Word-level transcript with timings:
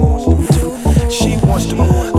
wants 0.00 0.24
to 0.24 0.30
move. 0.30 1.12
She 1.12 1.36
wants 1.46 1.66
to 1.66 1.76
move. 1.76 2.13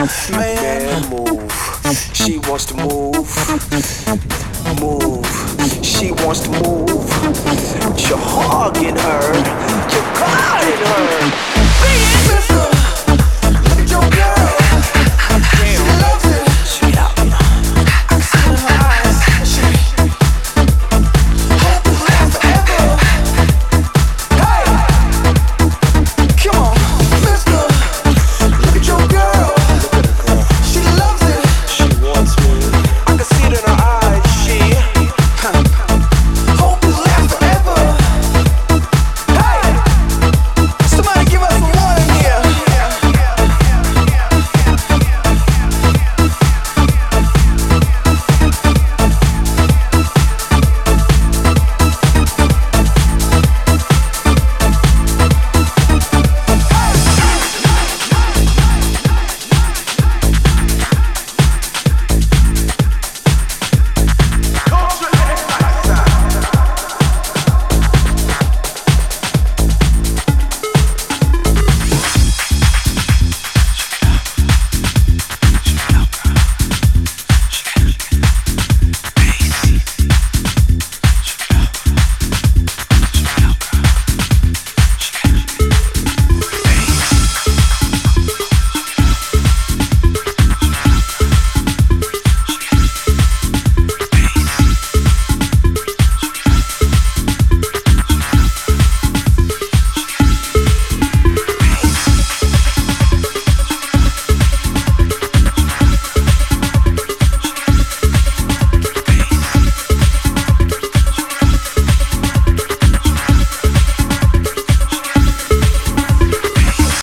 Man, 0.00 1.10
move. 1.10 1.52
She 2.14 2.38
wants 2.38 2.64
to 2.66 2.74
move. 2.74 3.12
Move. 4.80 5.26
She 5.84 6.10
wants 6.12 6.40
to 6.40 6.48
move. 6.48 6.88
You're 8.08 8.16
hogging 8.16 8.96
her. 8.96 9.34
You're 9.92 10.10
guarding 10.16 10.86
her. 10.88 11.04
Be 11.84 12.19